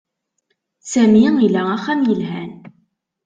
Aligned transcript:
Sami 0.91 1.23
ila 1.45 1.61
axxam 1.75 1.99
yelhan. 2.09 2.51